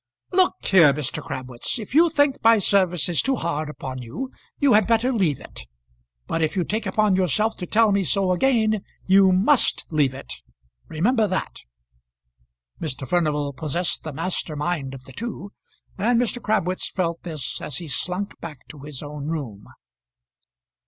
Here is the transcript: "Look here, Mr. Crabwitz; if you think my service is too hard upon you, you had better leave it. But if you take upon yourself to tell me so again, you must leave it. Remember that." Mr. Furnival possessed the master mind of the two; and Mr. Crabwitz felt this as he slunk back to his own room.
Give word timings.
"Look 0.31 0.55
here, 0.65 0.95
Mr. 0.95 1.21
Crabwitz; 1.21 1.77
if 1.77 1.93
you 1.93 2.09
think 2.09 2.43
my 2.43 2.57
service 2.57 3.07
is 3.07 3.21
too 3.21 3.35
hard 3.35 3.69
upon 3.69 4.01
you, 4.01 4.31
you 4.59 4.73
had 4.73 4.87
better 4.87 5.13
leave 5.13 5.39
it. 5.39 5.67
But 6.25 6.41
if 6.41 6.55
you 6.55 6.63
take 6.63 6.87
upon 6.87 7.15
yourself 7.15 7.55
to 7.57 7.67
tell 7.67 7.91
me 7.91 8.03
so 8.03 8.31
again, 8.31 8.83
you 9.05 9.31
must 9.31 9.83
leave 9.91 10.15
it. 10.15 10.33
Remember 10.87 11.27
that." 11.27 11.57
Mr. 12.81 13.07
Furnival 13.07 13.53
possessed 13.53 14.03
the 14.03 14.11
master 14.11 14.55
mind 14.55 14.95
of 14.95 15.03
the 15.03 15.13
two; 15.13 15.51
and 15.99 16.19
Mr. 16.19 16.41
Crabwitz 16.41 16.89
felt 16.89 17.21
this 17.21 17.61
as 17.61 17.77
he 17.77 17.87
slunk 17.87 18.39
back 18.39 18.67
to 18.69 18.79
his 18.79 19.03
own 19.03 19.27
room. 19.27 19.65